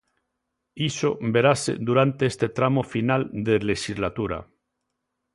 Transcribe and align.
Iso 0.89 1.09
verase 1.35 1.73
durante 1.89 2.23
este 2.31 2.47
tramo 2.57 2.81
final 2.93 3.21
de 3.45 3.55
lexislatura. 3.69 4.39